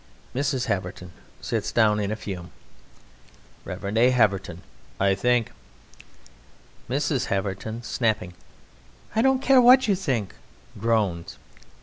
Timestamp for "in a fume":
1.99-2.49